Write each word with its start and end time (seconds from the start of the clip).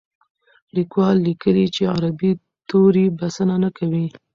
لیکوال 0.75 1.15
لیکلي 1.27 1.65
چې 1.75 1.81
عربي 1.95 2.31
توري 2.69 3.05
بسنه 3.17 3.55
نه 3.63 3.69
کوي. 3.77 4.05